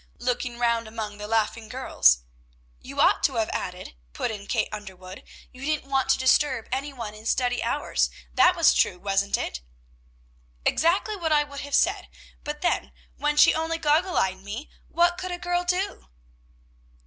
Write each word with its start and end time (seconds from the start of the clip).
looking 0.17 0.57
round 0.57 0.87
among 0.87 1.19
the 1.19 1.27
laughing 1.27 1.69
girls. 1.69 2.23
"And 2.79 2.87
you 2.87 2.99
ought 2.99 3.21
to 3.25 3.35
have 3.35 3.49
added," 3.53 3.93
put 4.13 4.31
in 4.31 4.47
Kate 4.47 4.67
Underwood, 4.71 5.23
"you 5.53 5.61
didn't 5.63 5.87
want 5.91 6.09
to 6.09 6.17
disturb 6.17 6.67
any 6.71 6.91
one 6.91 7.13
in 7.13 7.27
study 7.27 7.61
hours; 7.61 8.09
that 8.33 8.55
was 8.55 8.73
true, 8.73 8.97
wasn't 8.97 9.37
it?" 9.37 9.61
"Exactly 10.65 11.15
what 11.15 11.31
I 11.31 11.43
would 11.43 11.59
have 11.61 11.75
said; 11.75 12.07
but 12.43 12.61
then, 12.61 12.91
when 13.17 13.37
she 13.37 13.53
only 13.53 13.77
goggle 13.77 14.17
eyed 14.17 14.39
me, 14.41 14.71
what 14.87 15.19
could 15.19 15.31
a 15.31 15.37
girl 15.37 15.63
do?" 15.63 16.07